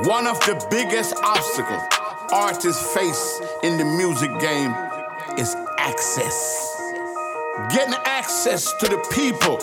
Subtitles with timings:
[0.00, 1.82] One of the biggest obstacles
[2.32, 4.74] artists face in the music game
[5.38, 6.80] is access.
[7.70, 9.58] Getting access to the people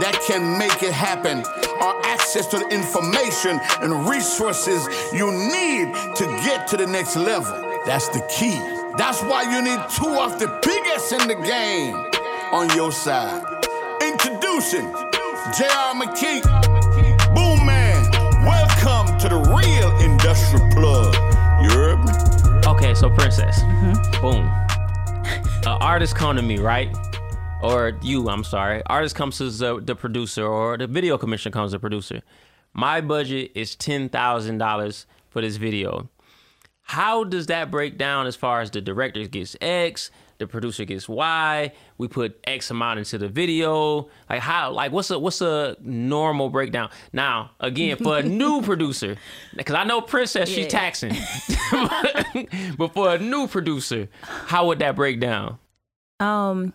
[0.00, 1.44] that can make it happen,
[1.80, 7.52] or access to the information and resources you need to get to the next level.
[7.86, 8.58] That's the key.
[8.98, 11.94] That's why you need two of the biggest in the game
[12.52, 13.42] on your side.
[14.02, 14.90] Introducing
[15.56, 15.94] J.R.
[15.94, 16.42] McKee,
[20.30, 21.14] industrial plug.
[21.62, 22.12] You heard me?
[22.68, 24.20] Okay, so Princess, mm-hmm.
[24.22, 24.46] boom.
[25.66, 26.94] An artist come to me, right?
[27.62, 28.82] Or you, I'm sorry.
[28.86, 32.22] Artist comes to the, the producer, or the video commission comes to the producer.
[32.72, 36.08] My budget is ten thousand dollars for this video.
[36.82, 41.08] How does that break down as far as the director gets X, the producer gets
[41.08, 44.08] Y, we put X amount into the video?
[44.28, 46.90] Like how like what's a what's a normal breakdown?
[47.12, 49.16] Now, again, for a new producer,
[49.54, 50.68] because I know Princess, she's Yeah.
[50.68, 51.12] taxing.
[52.76, 55.58] but for a new producer, how would that break down?
[56.18, 56.72] Um,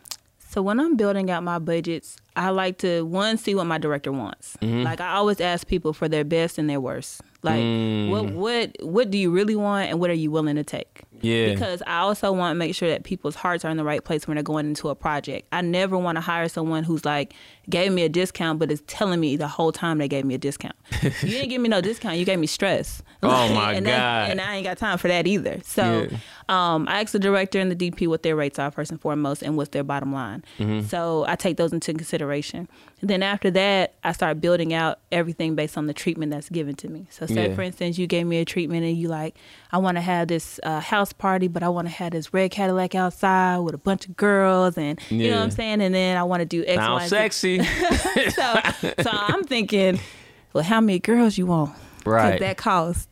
[0.50, 4.12] so when I'm building out my budgets, I like to one see what my director
[4.12, 4.58] wants.
[4.62, 4.84] Mm-hmm.
[4.84, 7.22] Like I always ask people for their best and their worst.
[7.46, 8.10] Like Mm.
[8.10, 11.04] what what what do you really want and what are you willing to take?
[11.22, 11.54] Yeah.
[11.54, 14.28] Because I also want to make sure that people's hearts are in the right place
[14.28, 15.48] when they're going into a project.
[15.52, 17.34] I never want to hire someone who's like
[17.70, 20.38] gave me a discount but is telling me the whole time they gave me a
[20.38, 20.76] discount.
[21.02, 23.02] you didn't give me no discount, you gave me stress.
[23.24, 24.30] Oh, my and God.
[24.32, 25.60] and I ain't got time for that either.
[25.64, 26.18] So Yeah.
[26.50, 29.42] um, I ask the director and the DP what their rates are first and foremost,
[29.42, 30.44] and what's their bottom line.
[30.60, 30.86] Mm-hmm.
[30.88, 32.68] So I take those into consideration.
[33.08, 36.88] Then after that, I start building out everything based on the treatment that's given to
[36.90, 37.08] me.
[37.12, 37.56] So say Yeah.
[37.56, 39.36] for instance, you gave me a treatment and you like,
[39.72, 42.52] I want to have this uh, house party, but I want to have this red
[42.52, 45.82] Cadillac outside with a bunch of girls, and you know what I'm saying.
[45.82, 47.08] And then I want to do X, Y, and Z.
[47.10, 47.60] sexy.
[48.32, 48.60] So,
[49.02, 50.00] so I'm thinking,
[50.54, 51.76] well, how many girls you want?
[52.06, 52.40] Right.
[52.40, 53.08] that costs.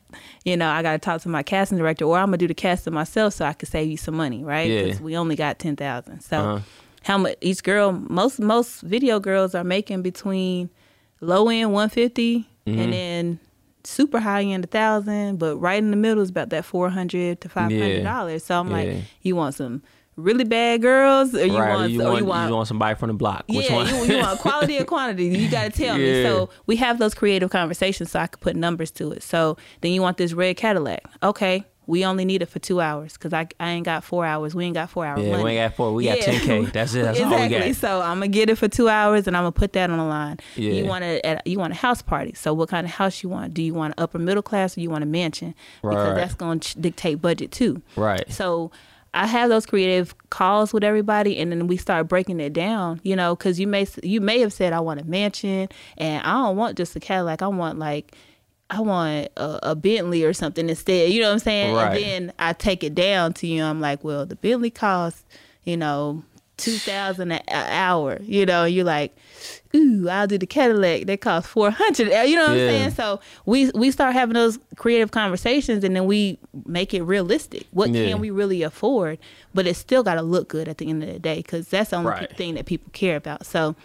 [0.45, 2.53] You know, I got to talk to my casting director, or I'm gonna do the
[2.53, 4.69] casting myself, so I could save you some money, right?
[4.69, 4.83] Yeah.
[4.83, 6.21] Because we only got ten thousand.
[6.21, 6.59] So, Uh-huh.
[7.03, 7.91] How much each girl?
[7.91, 10.69] Most most video girls are making between
[11.21, 12.79] low end one Mm-hmm.
[12.79, 13.39] and then
[13.83, 17.41] super high end a thousand, but right in the middle is about that four hundred
[17.41, 18.45] to five hundred dollars.
[18.45, 18.73] So I'm Yeah.
[18.73, 19.83] like, you want some
[20.15, 21.75] really bad girls, or you right.
[21.75, 23.45] want, you, or want, you want you want somebody from the block.
[23.47, 23.87] Which yeah, one?
[23.87, 25.25] You, you want quality or quantity?
[25.25, 26.23] You got to tell me.
[26.23, 29.23] So we have those creative conversations so I could put numbers to it.
[29.23, 31.03] So then you want this red Cadillac.
[31.21, 34.55] Okay, we only need it for two hours because I, I ain't got four hours.
[34.55, 35.21] We ain't got four hours.
[35.25, 35.93] Yeah, we ain't got four.
[35.93, 36.33] We got Yeah.
[36.39, 36.71] 10K.
[36.71, 37.03] That's it.
[37.03, 37.67] That's all we exactly.
[37.71, 37.75] got.
[37.75, 40.03] So I'm gonna get it for two hours, and I'm gonna put that on the
[40.05, 40.37] line.
[40.55, 40.71] Yeah.
[40.73, 42.33] You want a you want a house party.
[42.33, 43.53] So what kind of house you want?
[43.53, 45.53] Do you want an upper middle class or you want a mansion?
[45.81, 46.15] Because Right.
[46.15, 47.81] that's gonna ch- dictate budget too.
[47.95, 48.31] Right.
[48.31, 48.71] So
[49.15, 52.99] I have those creative calls with everybody, and then we start breaking it down.
[53.03, 56.31] You know, because you may you may have said I want a mansion, and I
[56.31, 57.41] don't want just a Cadillac.
[57.41, 58.15] I want like
[58.69, 61.11] I want a, a Bentley or something instead.
[61.11, 61.75] You know what I'm saying?
[61.75, 61.85] Right.
[62.01, 63.63] And then I take it down to you.
[63.63, 65.23] I'm like, well, the Bentley costs,
[65.63, 66.23] you know,
[66.57, 68.19] two thousand an hour.
[68.21, 69.15] You know, you're like,
[69.75, 71.05] ooh, I'll do the Cadillac.
[71.07, 72.07] That costs four hundred.
[72.27, 72.63] You know what Yeah.
[72.65, 72.91] I'm saying?
[72.91, 77.67] So we we start having those creative conversations, and then we make it realistic.
[77.71, 78.07] What Yeah.
[78.07, 79.19] can we really afford?
[79.53, 81.91] But it's still got to look good at the end of the day because that's
[81.91, 82.37] the only Right.
[82.37, 83.45] thing that people care about.
[83.45, 83.75] So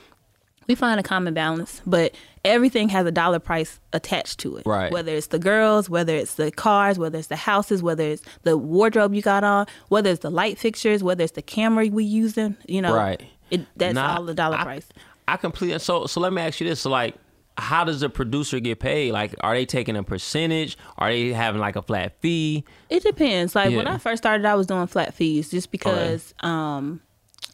[0.69, 2.15] we find a common balance, but
[2.45, 4.67] everything has a dollar price attached to it.
[4.67, 4.93] Right.
[4.93, 8.57] Whether it's the girls, whether it's the cars, whether it's the houses, whether it's the
[8.57, 12.57] wardrobe you got on, whether it's the light fixtures, whether it's the camera we using,
[12.67, 12.95] you know.
[12.95, 13.23] Right.
[13.51, 14.89] It, that's Nah, all the dollar I- price.
[15.27, 16.81] I completely so so let me ask you this.
[16.81, 17.15] So like
[17.59, 19.13] how does the producer get paid?
[19.13, 20.79] Like are they taking a percentage?
[20.97, 22.65] Are they having like a flat fee?
[22.89, 23.55] It depends.
[23.55, 27.01] Like when I first started, I was doing flat fees just because, um,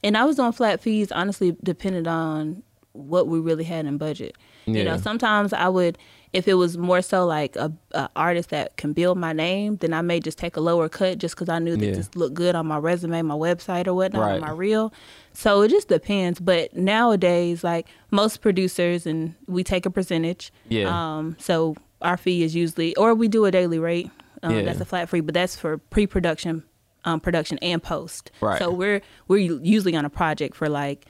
[0.04, 2.62] and I was doing flat fees honestly depended on
[2.94, 4.36] what we really had in budget.
[4.66, 5.98] You know, sometimes I would,
[6.32, 9.92] if it was more so like a, a artist that can build my name, then
[9.92, 11.92] I may just take a lower cut just because I knew that Yeah.
[11.92, 14.40] this looked good on my resume, my website, or whatnot, Right.
[14.40, 14.90] my reel.
[15.34, 16.40] So it just depends.
[16.40, 20.50] But nowadays, like most producers, and we take a percentage.
[20.70, 20.88] Yeah.
[20.88, 21.36] Um.
[21.38, 24.10] So our fee is usually, or we do a daily rate.
[24.42, 24.62] Um, Yeah.
[24.62, 26.62] That's a flat fee, but that's for pre-production,
[27.04, 28.30] um, production and post.
[28.40, 28.58] Right.
[28.58, 31.04] So we're we're usually on a project for like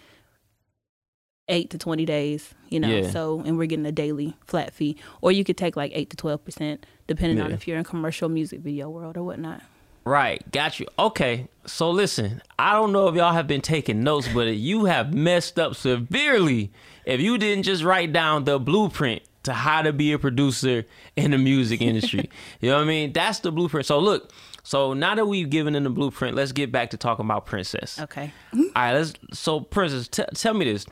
[1.48, 2.88] eight to twenty days, you know.
[2.88, 3.10] Yeah.
[3.10, 6.16] So and we're getting a daily flat fee, or you could take like eight to
[6.16, 9.62] twelve percent, depending on if you're in commercial music video world or whatnot.
[10.06, 10.86] Right, got you.
[10.98, 15.14] Okay, so listen, I don't know if y'all have been taking notes, but you have
[15.14, 16.70] messed up severely
[17.06, 20.84] if you didn't just write down the blueprint to how to be a producer
[21.16, 22.28] in the music industry.
[22.60, 23.14] you know what I mean?
[23.14, 23.86] That's the blueprint.
[23.86, 24.30] So look,
[24.62, 28.00] so now that we've given them the blueprint, let's get back to talking about Princess.
[28.00, 28.32] Okay.
[28.52, 29.12] All right, let's.
[29.32, 30.86] So, Princess, t- tell me this.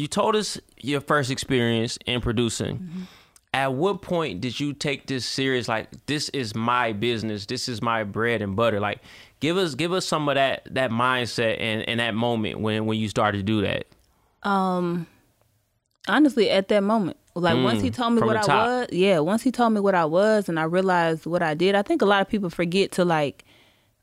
[0.00, 3.06] You told us your first experience in producing,
[3.52, 5.68] at what point did you take this serious?
[5.68, 7.44] Like, this is my business.
[7.44, 8.80] This is my bread and butter.
[8.80, 9.00] Like,
[9.40, 12.98] give us give us some of that that mindset and, and that moment when when
[12.98, 13.84] you started to do that.
[14.42, 15.06] Um,
[16.08, 19.42] honestly at that moment like once he told me Mm, what i was yeah once
[19.42, 22.06] he told me what i was and i realized what i did i think a
[22.06, 23.44] lot of people forget to like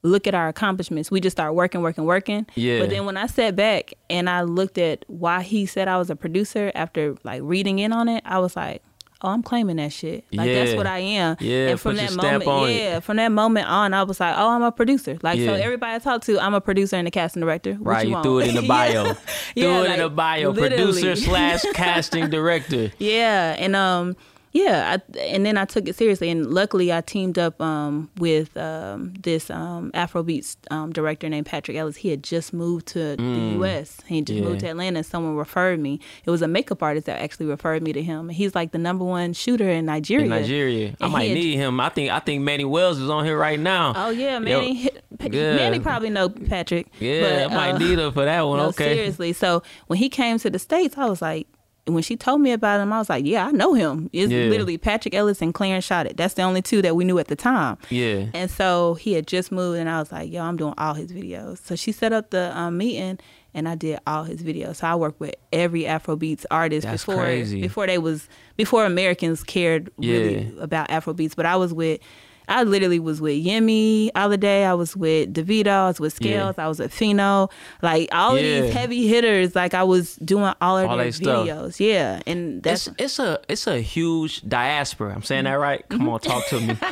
[0.07, 2.79] look at our accomplishments we just start working working working Yeah.
[2.79, 6.09] but then when i sat back and i looked at why he said i was
[6.09, 8.81] a producer after like reading in on it i was like
[9.23, 12.47] oh i'm claiming that shit like that's what i am Yeah, and from that moment
[12.47, 12.75] on it.
[12.75, 15.47] yeah from that moment on i was like oh i'm a producer like Yeah.
[15.47, 18.13] so everybody i talk to i'm a producer and a casting director What Right, you,
[18.13, 18.23] want?
[18.23, 19.05] threw it in the bio.
[19.05, 19.13] Yeah.
[19.53, 20.49] Threw Yeah, it in the bio.
[20.51, 20.75] literally.
[21.01, 22.91] Producer slash casting director.
[22.99, 24.15] Yeah, and um,
[24.51, 28.55] yeah, I, and then I took it seriously, and luckily I teamed up um with
[28.57, 31.97] um this um Afrobeats um director named Patrick Elis.
[31.97, 33.23] He had just moved to the
[33.57, 33.97] U.S.
[34.07, 34.41] He just Mm.
[34.43, 34.47] Yeah.
[34.49, 34.97] moved to Atlanta.
[34.97, 35.99] and Someone referred me.
[36.25, 38.29] It was a makeup artist that actually referred me to him.
[38.29, 40.23] And he's like the number one shooter in Nigeria.
[40.25, 41.79] In Nigeria, I might had- need him.
[41.79, 43.93] I think I think Manny Wells is on here right now.
[43.95, 44.89] Oh yeah, Yo, Manny.
[45.19, 45.55] Pa- good.
[45.55, 46.87] Manny probably know Patrick.
[46.99, 48.57] yeah, but, I might uh, need him for that one.
[48.59, 48.95] no, okay.
[48.95, 49.33] seriously.
[49.33, 51.47] So when he came to the states, I was like,
[51.93, 54.09] when she told me about him, I was like, yeah, I know him.
[54.13, 54.45] It's Yeah.
[54.45, 56.17] literally Patrick Elis and Clarence Shotted.
[56.17, 57.77] That's the only two that we knew at the time.
[57.89, 58.25] Yeah.
[58.33, 61.11] And so he had just moved, and I was like, yo, I'm doing all his
[61.11, 61.59] videos.
[61.65, 63.19] So she set up the um, meeting,
[63.53, 64.77] and I did all his videos.
[64.77, 67.61] So I worked with every Afrobeats artist That's before crazy.
[67.61, 70.63] before they was before Americans cared really Yeah.
[70.63, 71.35] about Afrobeats.
[71.35, 71.99] But I was with.
[72.47, 74.63] I literally was with Yemi Alade.
[74.65, 75.67] I was with Davido.
[75.67, 76.39] I was with Yeah.
[76.51, 76.59] Skales.
[76.59, 77.51] I was with Phyno.
[77.81, 78.61] Like all of Yeah.
[78.61, 79.55] these heavy hitters.
[79.55, 81.45] Like I was doing all of All their they stuff.
[81.47, 81.79] videos.
[81.79, 85.13] Yeah, and that's It's it's a it's a huge diaspora.
[85.13, 85.83] I'm saying that right?
[85.89, 86.77] Come on, talk to me.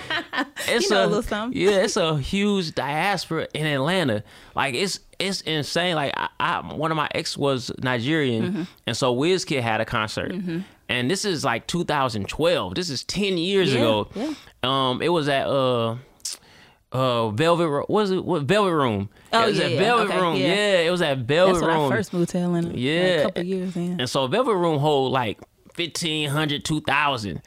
[0.67, 0.81] It's Mm-hmm.
[0.83, 1.61] You know a little something.
[1.61, 4.23] Yeah, it's a huge diaspora in Atlanta.
[4.55, 5.95] Like it's it's insane.
[5.95, 8.63] Like I, I one of my ex was Nigerian, Mm-hmm.
[8.87, 10.31] and so Wizkid had a concert,
[10.89, 12.75] and this is like 2012.
[12.75, 14.09] This is 10 years Yeah, ago.
[14.15, 14.33] yeah.
[14.63, 15.95] Um, it was at uh.
[16.91, 18.23] Uh, Velvet, Ro- what was it?
[18.23, 19.09] What Velvet Room?
[19.33, 19.77] Oh, it was yeah, at.
[19.79, 20.35] Velvet Okay, Room.
[20.37, 20.47] yeah.
[20.47, 20.79] Yeah.
[20.79, 22.67] it was at Velvet that's when I first moved to Atlanta.
[22.67, 23.01] like, Yeah.
[23.01, 23.99] a couple years in.
[23.99, 25.39] And so Velvet Room hold like
[25.75, 27.41] 1,500, 2,000.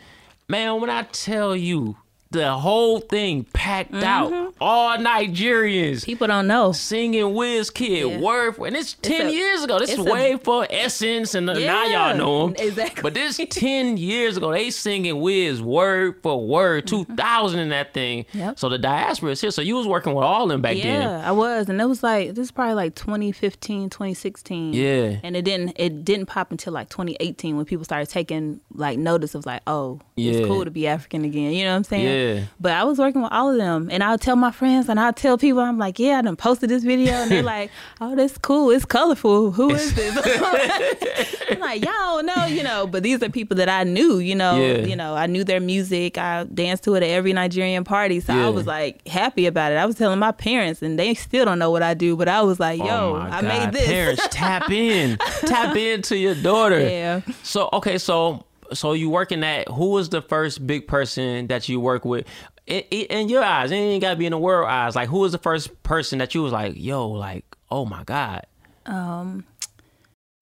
[0.48, 1.96] Man, when I tell you
[2.30, 4.04] the whole thing packed Mm-hmm.
[4.04, 6.72] out, all Nigerians People don't know.
[6.72, 8.18] singing Wizkid Yeah.
[8.20, 9.78] word for and it's 10 a- years ago.
[9.78, 12.56] This is it's a- way for Essence and uh, now y'all know him.
[12.58, 13.02] exactly.
[13.02, 18.24] But this 10 years ago, they singing Wiz word for word, 2,000 in that thing.
[18.24, 18.38] Mm-hmm.
[18.38, 18.58] Yep.
[18.58, 19.50] So the diaspora is here.
[19.50, 21.02] So you was working with all them back Yeah, then.
[21.02, 24.72] Yeah, I was, and it was like this is probably like 2015, 2016.
[24.74, 25.18] Yeah.
[25.22, 29.34] and it didn't it didn't pop until like 2018 when people started taking like notice
[29.34, 30.32] of like, oh, Yeah.
[30.32, 31.52] it's cool to be African again.
[31.52, 32.17] You know what I'm saying?
[32.18, 32.44] Yeah.
[32.60, 35.12] But I was working with all of them, and I'll tell my friends, and I'll
[35.12, 37.70] tell people, I'm like, yeah, I done posted this video, and they're like,
[38.00, 39.50] oh, that's cool, it's colorful.
[39.52, 40.16] Who is this?
[41.50, 42.86] I'm like, y'all know, you know.
[42.86, 44.56] But these are people that I knew, you know.
[44.60, 44.78] Yeah.
[44.86, 46.18] You know, I knew their music.
[46.18, 48.46] I danced to it at every Nigerian party, so Yeah.
[48.46, 49.76] I was like happy about it.
[49.76, 52.42] I was telling my parents, and they still don't know what I do, but I
[52.42, 53.44] was like, yo, oh I God.
[53.44, 53.86] made this.
[53.86, 55.16] Parents, tap in,
[55.46, 56.80] tap into your daughter.
[56.80, 57.20] Yeah.
[57.42, 61.80] So okay, so so you working at who was the first big person that you
[61.80, 62.26] work with?
[62.66, 64.94] In, in your eyes, it ain't gotta be in the world eyes.
[64.94, 68.46] Like who was the first person that you was like, yo, like, oh my god,
[68.86, 69.44] um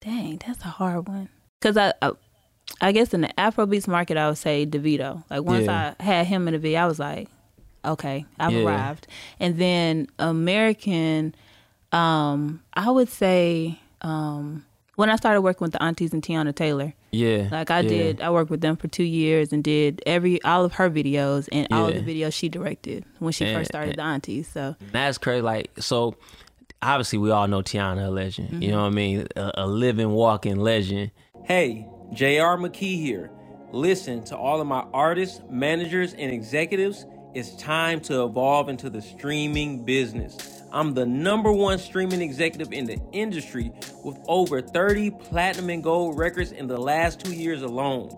[0.01, 1.27] Dang, that's a hard one.
[1.61, 2.11] Cause I, I,
[2.81, 5.23] I guess in the Afrobeats market, I would say Davido.
[5.29, 5.93] Like once Yeah.
[5.99, 7.27] I had him in the video, I was like,
[7.83, 8.63] okay, I've Yeah.
[8.63, 9.07] arrived.
[9.39, 11.33] And then American,
[11.91, 14.65] um, I would say, um,
[14.95, 17.89] when I started working with the aunties and Teyana Taylor, yeah, like I yeah.
[17.89, 21.49] did, I worked with them for two years and did every all of her videos
[21.51, 24.47] and all of the videos she directed when she And- first started the aunties.
[24.47, 25.41] So That's crazy.
[25.41, 26.15] Like so,
[26.81, 28.63] obviously we all know Teyana a legend.
[28.63, 28.83] You know mm-hmm.
[28.83, 29.27] what I mean?
[29.35, 31.11] A, a living, walking legend.
[31.45, 33.31] Hey, JR McKee here.
[33.71, 37.05] Listen to all of my artists, managers, and executives.
[37.33, 40.56] It's time to evolve into the streaming business.
[40.71, 43.71] I'm the number one streaming executive in the industry
[44.03, 48.09] with over 30 platinum and gold records in the last two years alone.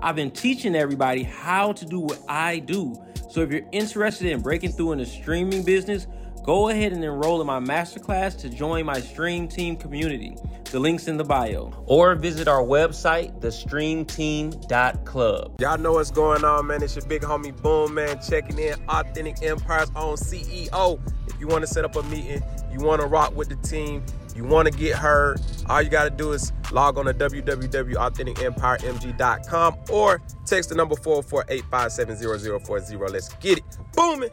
[0.00, 2.94] I've been teaching everybody how to do what I do.
[3.30, 6.06] So if you're interested in breaking through in the streaming business,
[6.48, 10.34] go ahead and enroll in my masterclass to join my Stream Team community.
[10.70, 11.70] The link's in the bio.
[11.84, 15.60] Or visit our website, thestreamteam.club.
[15.60, 16.82] Y'all know what's going on, man.
[16.82, 18.76] It's your big homie Boomman, checking in.
[18.88, 20.98] Authentic Empire's own CEO.
[21.26, 24.02] If you want to set up a meeting, you want to rock with the team,
[24.38, 29.76] you want to get heard, all you got to do is log on to www.authenticempiremg.com
[29.90, 33.10] or text the number 448-570-040.
[33.10, 33.64] Let's get it.
[33.94, 34.30] Booming.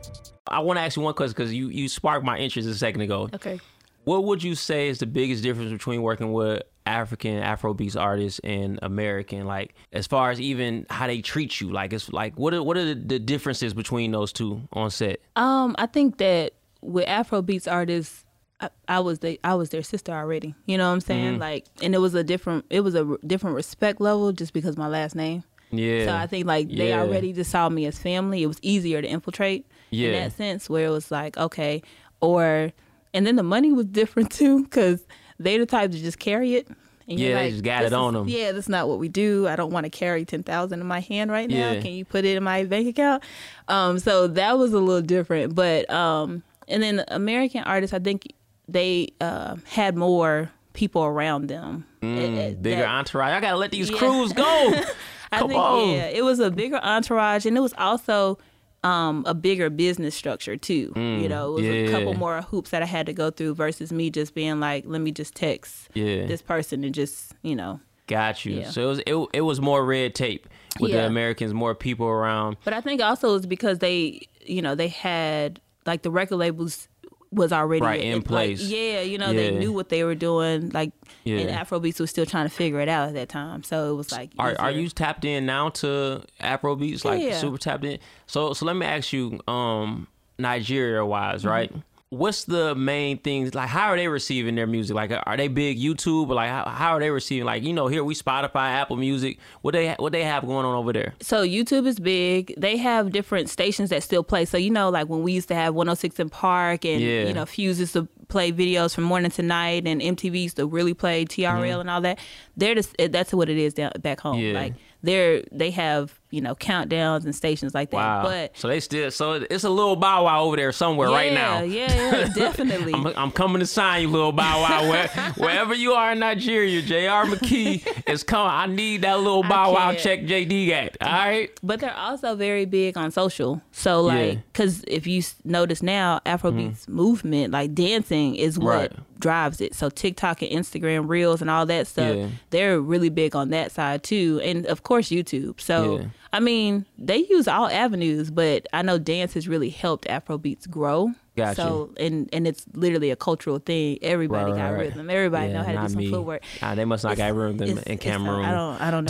[0.47, 3.01] I want to ask you one question because you you sparked my interest a second
[3.01, 3.29] ago.
[3.33, 3.59] okay.
[4.03, 8.77] What would you say is the biggest difference between working with African Afrobeats artists and
[8.83, 9.47] American?
[9.47, 12.77] Like as far as even how they treat you, like it's like what are what
[12.77, 15.19] are the, the differences between those two on set?
[15.35, 18.24] Um, I think that with Afrobeats artists,
[18.61, 20.55] I, I was the I was their sister already.
[20.65, 21.31] You know what I'm saying?
[21.33, 21.41] Mm-hmm.
[21.41, 24.77] Like, and it was a different it was a r- different respect level just because
[24.77, 25.43] my last name.
[25.71, 26.05] Yeah.
[26.05, 27.01] So I think like they Yeah.
[27.01, 28.43] already just saw me as family.
[28.43, 30.07] It was easier to infiltrate Yeah.
[30.09, 31.81] in that sense, where it was like okay,
[32.21, 32.71] or
[33.13, 35.05] and then the money was different too because
[35.39, 36.67] they the type to just carry it.
[37.07, 39.47] And Yeah, they just got it on is- 'em." Yeah, that's not what we do.
[39.47, 41.73] I don't want to carry ten thousand in my hand right now.
[41.73, 41.81] Yeah.
[41.81, 43.21] Can you put it in my bank account?
[43.67, 45.53] Um, so that was a little different.
[45.55, 48.31] But um, and then American artists, I think
[48.67, 51.85] they uh, had more people around them.
[52.01, 53.31] Mm, Bigger that- entourage.
[53.31, 53.97] I gotta let these Yeah.
[53.97, 54.43] crews go.
[55.31, 55.89] I Come think on.
[55.89, 58.37] yeah, it was a bigger entourage, and it was also
[58.83, 60.93] um, a bigger business structure too.
[60.95, 63.55] you know, it was a Mm, couple more hoops that I had to go through
[63.55, 66.27] versus me just being like, let me just text Yeah.
[66.27, 67.79] this person and just you know.
[68.07, 68.59] Got you.
[68.59, 68.69] Yeah.
[68.69, 70.47] So it was it, it was more red tape
[70.79, 72.57] with the Americans, more people around.
[72.63, 76.87] But I think also it's because they, you know, they had like the record labels
[77.35, 78.61] was already Right, in like, place.
[78.61, 80.69] yeah, you know, they knew what they were doing.
[80.69, 80.91] Like,
[81.23, 81.39] Yeah.
[81.39, 83.63] and Afrobeats was still trying to figure it out at that time.
[83.63, 87.05] So it was like, Are are you tapped in now to Afrobeats?
[87.05, 87.37] Like Yeah.
[87.37, 87.99] super tapped in.
[88.27, 90.07] So so let me ask you, um,
[90.39, 91.49] Nigeria wise, Mm-hmm.
[91.49, 91.71] right?
[92.09, 93.55] What's the main things?
[93.55, 94.95] Like, how are they receiving their music?
[94.95, 96.29] Like, are they big YouTube?
[96.29, 97.45] Or like, how, how are they receiving?
[97.45, 99.37] Like, you know, here we Spotify, Apple Music.
[99.63, 101.15] What they what they have going on over there?
[101.19, 102.53] So YouTube is big.
[102.57, 104.45] They have different stations that still play.
[104.45, 107.27] So you know, like when we used to have 106 in Park, and Yeah.
[107.27, 110.65] you know, Fuse used to play videos from morning to night, and MTV used to
[110.67, 112.19] really play TRL and all that.
[112.57, 114.37] They're just that's what it is down back home.
[114.37, 114.53] Mm-hmm.
[114.55, 114.61] Yeah.
[114.61, 117.97] Like they're they have you know countdowns and stations like that.
[117.97, 118.23] Wow.
[118.23, 121.61] But so they still so it's a little Bow Wow over there somewhere right now.
[121.61, 122.93] Yeah, yeah, yeah, definitely.
[122.93, 124.89] I'm, I'm coming to sign you, little Bow Wow.
[124.89, 127.25] Where, wherever you are in Nigeria, J.R.
[127.25, 128.51] McKee is coming.
[128.51, 131.07] I need that little Bow Wow check JD got.
[131.07, 131.51] All right.
[131.61, 133.61] But they're also very big on social.
[133.71, 134.13] So Yeah.
[134.15, 134.29] Mm-hmm.
[134.29, 138.91] like, because if you notice now, Afrobeats movement, like dancing, is what Right.
[139.19, 139.75] drives it.
[139.75, 142.27] So TikTok and Instagram Reels and all that stuff, Yeah.
[142.51, 145.59] they're really big on that side too, and of course YouTube.
[145.59, 146.05] So Yeah.
[146.31, 151.11] I mean, they use all avenues, but I know dance has really helped Afrobeats grow.
[151.37, 151.55] Gotcha.
[151.61, 153.99] So and and it's literally a cultural thing.
[154.01, 155.09] Everybody Right, got right, rhythm.
[155.09, 156.09] Everybody know how to do some me.
[156.09, 156.43] footwork.
[156.75, 158.45] They must not got rhythm in it's- Cameroon.
[158.45, 158.81] I don't.
[158.81, 159.05] I don't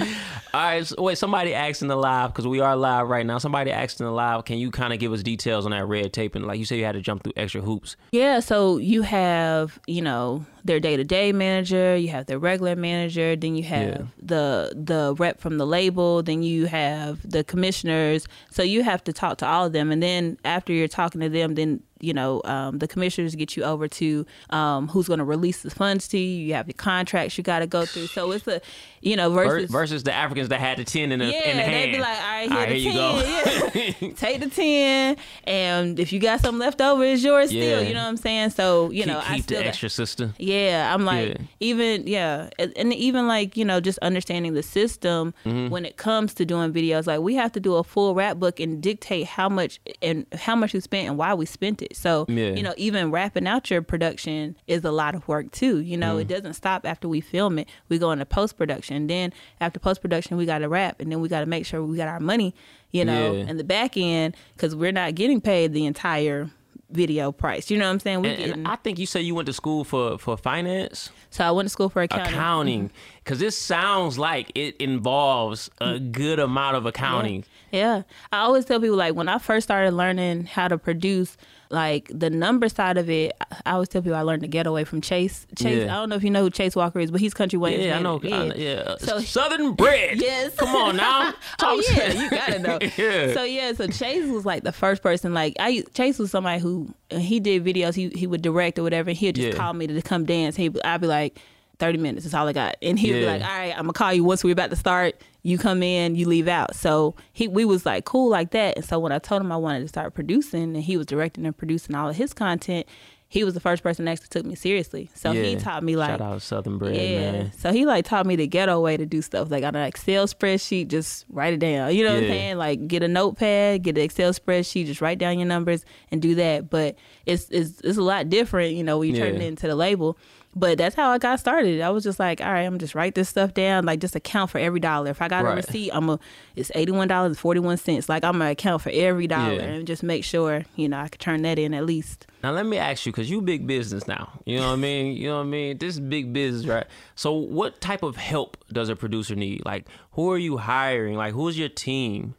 [0.00, 0.06] know.
[0.54, 1.16] All right, so wait.
[1.16, 3.38] Somebody asked in the live because we are live right now.
[3.38, 6.12] Somebody asked in the live, can you kind of give us details on that red
[6.12, 6.34] tape?
[6.34, 7.96] And like you said, you had to jump through extra hoops.
[8.12, 13.54] Yeah, so you have, you know, their day-to-day manager, you have their regular manager, then
[13.56, 14.02] you have Yeah.
[14.22, 18.26] the the rep from the label, then you have the commissioners.
[18.50, 21.28] So you have to talk to all of them and then after you're talking to
[21.28, 25.24] them, then you know, um, the commissioners get you over to um, who's going to
[25.24, 26.46] release the funds to you.
[26.48, 28.08] You have the contracts you got to go through.
[28.08, 28.60] So it's a,
[29.02, 31.62] you know, versus versus the Africans that had the ten in the, yeah, in the
[31.62, 31.92] they'd hand.
[31.92, 34.02] be like, all right, here, All right, the here you go.
[34.08, 34.14] yeah.
[34.16, 37.62] Take the 10, and if you got something left over, it's yours Yeah.
[37.76, 37.82] still.
[37.88, 38.50] You know what I'm saying?
[38.50, 40.34] So, you know, keep I still the got- extra sister.
[40.40, 40.51] yeah,
[40.94, 41.36] I'm like Yeah.
[41.60, 45.68] even yeah, and even like you know just understanding the system Mm-hmm.
[45.70, 47.06] when it comes to doing videos.
[47.06, 50.54] Like we have to do a full wrap book and dictate how much and how
[50.56, 51.96] much we spent and why we spent it.
[51.96, 52.50] So Yeah.
[52.54, 55.78] you know even wrapping out your production is a lot of work too.
[55.80, 56.34] You know it Mm-hmm.
[56.34, 57.68] doesn't stop after we film it.
[57.88, 59.06] We go into post production.
[59.06, 61.82] Then after post production we got to wrap and then we got to make sure
[61.84, 62.54] we got our money.
[62.90, 63.48] You know Yeah.
[63.48, 66.50] in the back end because we're not getting paid the entire
[66.92, 67.70] video price.
[67.70, 68.22] You know what I'm saying?
[68.22, 71.10] We And, getting and I think you said you went to school for for finance.
[71.30, 72.32] so I went to school for accounting.
[72.32, 72.96] accounting mm-hmm.
[73.24, 76.12] because this sounds like it involves a mm.
[76.12, 78.02] good amount of accounting Yeah.
[78.32, 81.36] I always tell people like when I first started learning how to produce
[81.72, 83.32] like the number side of it,
[83.66, 85.46] I always tell people I learned to get away from Chase.
[85.58, 85.96] Chase, Yeah.
[85.96, 87.98] I don't know if you know who Chase Walker is, but he's country Wayne's yeah
[87.98, 88.20] i know.
[88.22, 90.54] I- yeah, So- southern bread Yes.
[90.56, 92.78] come on now Oh yeah, you gotta know.
[92.96, 95.34] yeah So yeah, so Chase was like the first person.
[95.34, 97.94] Like I, Chase was somebody who he did videos.
[97.94, 99.10] He he would direct or whatever.
[99.10, 99.54] And he'd just Yeah.
[99.54, 100.54] call me to come dance.
[100.56, 101.38] He I'd be like,
[101.82, 104.12] thirty minutes is all I got, and he'd be like, all right, I'm gonna call
[104.12, 105.20] you once we're about to start.
[105.42, 106.76] You come in, you leave out.
[106.76, 108.76] So he we was like cool like that.
[108.76, 111.44] And so when I told him I wanted to start producing, and he was directing
[111.44, 112.86] and producing all of his content.
[113.26, 115.08] He was the first person that actually took me seriously.
[115.14, 117.32] So he taught me like shout out southern bread yeah.
[117.32, 119.50] man So he like taught me the ghetto way to do stuff.
[119.50, 121.94] Like on an Excel spreadsheet, just write it down.
[121.94, 122.58] You know what I'm saying?
[122.58, 126.34] Like get a notepad, get an Excel spreadsheet, just write down your numbers and do
[126.34, 126.68] that.
[126.68, 129.76] But it's it's it's a lot different, you know, when you turn it into the
[129.76, 130.18] label.
[130.54, 131.80] But that's how I got started.
[131.80, 134.50] I was just like, all right, I'm just write this stuff down, like just account
[134.50, 135.10] for every dollar.
[135.10, 135.52] If I got Right.
[135.52, 136.18] a receipt, I'm a
[136.56, 138.08] it's eighty one dollars forty one cents.
[138.08, 139.62] Like I'm gonna account for every dollar Yeah.
[139.62, 142.26] and just make sure you know I could turn that in at least.
[142.42, 144.40] Now let me ask you, because you big business now.
[144.44, 145.16] You know what I mean?
[145.16, 145.78] You know what I mean?
[145.78, 146.86] This is big business, right?
[147.14, 149.62] So what type of help does a producer need?
[149.64, 151.16] Like who are you hiring?
[151.16, 152.34] Like who's your team?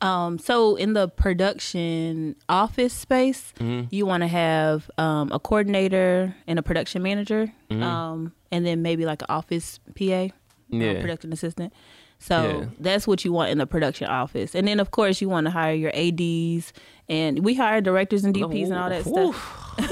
[0.00, 3.86] Um, so in the production office space, Mm-hmm.
[3.94, 7.82] you want to have um, a coordinator and a production manager, Mm-hmm.
[7.82, 10.28] um, and then maybe like an office PA,
[10.68, 11.00] Yeah.
[11.00, 11.72] production assistant.
[12.18, 12.66] So Yeah.
[12.78, 15.50] that's what you want in the production office, and then of course you want to
[15.50, 16.72] hire your ADs,
[17.08, 19.63] and we hire directors and DPs and all that stuff.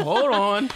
[0.00, 0.70] Hold on.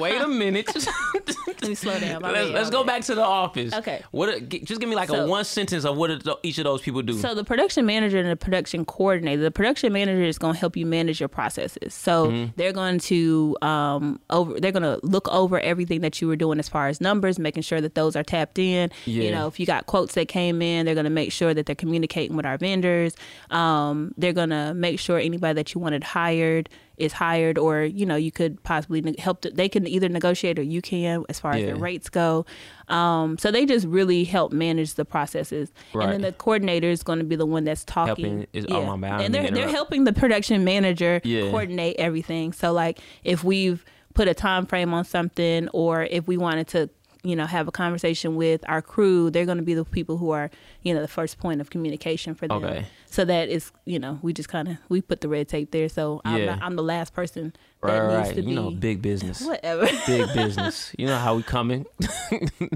[0.00, 0.68] Wait a minute.
[1.46, 2.22] Let me slow down.
[2.22, 3.72] My let's let's go back to the office.
[3.72, 4.02] Okay.
[4.10, 4.48] What?
[4.48, 6.10] g- Just give me like a one sentence of what
[6.42, 7.14] each of those people do.
[7.18, 10.76] So the production manager and the production coordinator, the production manager is going to help
[10.76, 11.94] you manage your processes.
[11.94, 12.52] So Mm-hmm.
[12.56, 16.58] they're going to um over they're going to look over everything that you were doing
[16.58, 18.90] as far as numbers, making sure that those are tapped in.
[19.04, 19.22] Yeah.
[19.24, 21.66] You know, if you got quotes that came in, they're going to make sure that
[21.66, 23.14] they're communicating with our vendors.
[23.50, 28.06] Um, they're going to make sure anybody that you wanted hired is hired or you
[28.06, 31.38] know you could possibly ne- help to, they can either negotiate or you can as
[31.38, 32.46] far as their rates go.
[32.88, 35.72] Um, so they just really help manage the processes.
[35.92, 38.24] And then the coordinator is going to be the one that's talking.
[38.24, 41.50] Helping is- oh, my bad, and they're, they're helping the production manager Yeah.
[41.50, 42.52] coordinate everything.
[42.52, 43.84] So like if we've
[44.14, 46.88] put a time frame on something or if we wanted to
[47.22, 50.30] you know have a conversation with our crew they're going to be the people who
[50.30, 50.48] are
[50.82, 52.62] you know the first point of communication for them.
[52.64, 52.86] Okay.
[53.16, 55.88] So that is you know we just kind of we put the red tape there
[55.88, 56.46] so I'm, Yeah.
[56.54, 58.34] not, I'm the last person that right, needs right.
[58.36, 59.40] to You be know, big business.
[59.50, 60.92] whatever Big business.
[60.98, 61.86] You know how we coming.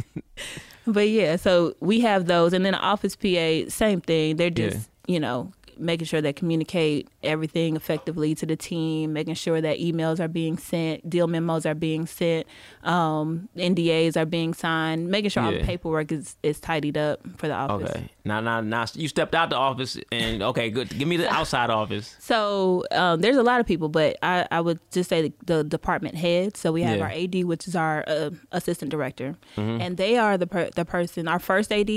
[0.86, 4.36] But yeah, so we have those, and then office PA, same thing.
[4.36, 5.14] They're just Yeah.
[5.14, 10.20] you know making sure they communicate everything effectively to the team, making sure that emails
[10.20, 12.46] are being sent, deal memos are being sent,
[12.82, 17.48] um, NDAs are being signed, making sure all the paperwork is is tidied up for
[17.48, 17.90] the office.
[17.90, 18.08] Okay.
[18.24, 20.88] Now, now, now, you stepped out the office, and okay, good.
[20.98, 22.14] Give me the outside office.
[22.18, 25.64] So um, there's a lot of people, but I, I would just say the, the
[25.64, 26.56] department head.
[26.56, 27.04] So we have Yeah.
[27.04, 29.80] our AD, which is our uh, assistant director, Mm-hmm.
[29.80, 31.28] and they are the per- the person.
[31.28, 31.88] Our first AD,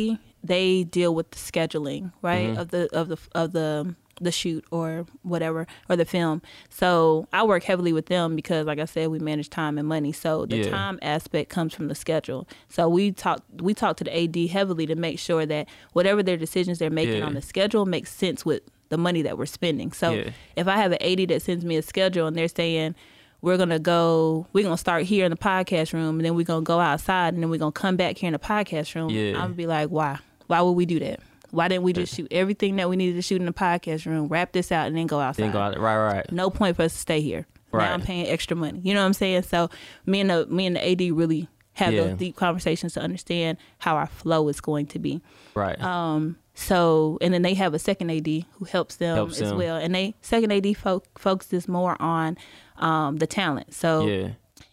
[0.44, 2.60] they deal with the scheduling, right, Mm-hmm.
[2.60, 6.40] of the of the of the the shoot or whatever or the film.
[6.70, 10.12] So I work heavily with them because, like I said, we manage time and money.
[10.12, 10.70] So the Yeah.
[10.70, 12.48] time aspect comes from the schedule.
[12.70, 16.38] So we talk we talk to the AD heavily to make sure that whatever their
[16.38, 17.26] decisions they're making Yeah.
[17.26, 19.92] on the schedule makes sense with the money that we're spending.
[19.92, 20.30] So Yeah.
[20.56, 22.94] if I have an AD that sends me a schedule and they're saying
[23.42, 26.62] we're gonna go, we're gonna start here in the podcast room, and then we're gonna
[26.62, 29.10] go outside, and then we're gonna come back here in the podcast room.
[29.10, 30.20] I'm gonna be like, why?
[30.54, 31.20] Why would we do that?
[31.50, 34.28] Why didn't we just shoot everything that we needed to shoot in the podcast room,
[34.28, 35.46] wrap this out, and then go outside?
[35.46, 35.80] Then go out.
[35.80, 36.32] Right, right.
[36.32, 37.48] No point for us to stay here.
[37.72, 37.86] Right.
[37.86, 38.80] Now I'm paying extra money.
[38.84, 39.42] You know what I'm saying?
[39.44, 39.72] So
[40.06, 42.04] me and the me and the AD really have Yeah.
[42.04, 45.22] those deep conversations to understand how our flow is going to be.
[45.56, 45.82] Right.
[45.82, 49.58] Um, so and then they have a second AD who helps them Helps as them.
[49.58, 52.38] well, and they second AD fo- focuses more on
[52.78, 53.74] um, the talent.
[53.74, 54.28] So yeah.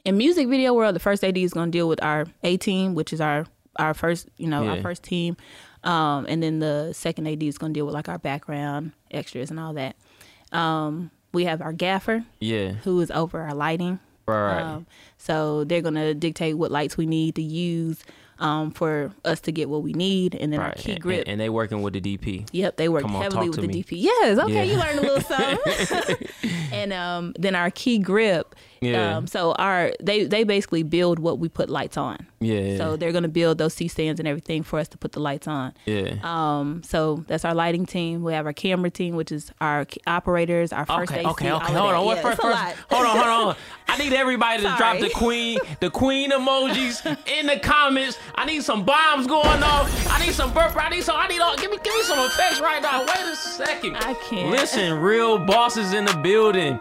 [0.04, 2.94] in music video world, the first AD is going to deal with our A team,
[2.94, 5.36] which is our our first you know our first team,
[5.84, 9.50] um, and then the second AD is going to deal with like our background extras
[9.50, 9.96] and all that.
[10.52, 12.72] Um, we have our gaffer Yeah.
[12.84, 14.00] who is over our lighting.
[14.26, 14.62] Right, right.
[14.62, 14.86] Um,
[15.18, 18.04] so they're gonna dictate what lights we need to use
[18.38, 21.20] um, for us to get what we need, and then our key grip.
[21.20, 22.48] And, and they working with the DP.
[22.52, 23.82] Yep, they work on, heavily with the me.
[23.82, 23.88] DP.
[24.02, 24.62] Yes, okay, Yeah.
[24.62, 26.28] you learned a little something.
[26.72, 28.54] and um, then our key grip.
[28.80, 29.16] Yeah.
[29.16, 32.26] Um, so our they they basically build what we put lights on.
[32.40, 32.78] Yeah.
[32.78, 35.46] So they're gonna build those C stands and everything for us to put the lights
[35.46, 35.74] on.
[35.84, 36.14] yeah.
[36.22, 38.22] Um, so that's our lighting team.
[38.22, 41.72] We have our camera team, which is our operators, our first Okay, AC, okay, okay.
[41.74, 42.04] Hold on.
[42.06, 42.58] What Yeah, first, first,
[42.90, 43.56] hold on, hold on.
[43.88, 48.18] I need everybody to drop the queen, the queen emojis in the comments.
[48.36, 49.90] I need some bombs going off.
[50.10, 50.74] I need some burp.
[50.76, 51.16] I need some.
[51.18, 51.56] I need all.
[51.56, 53.00] Give me, give me some effects right now.
[53.00, 53.96] Wait a second.
[53.96, 54.50] I can't.
[54.50, 56.78] Listen, real bosses in the building.